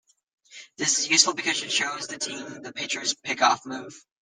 [0.77, 4.03] This is useful because it shows the team the pitcher's pick-off move.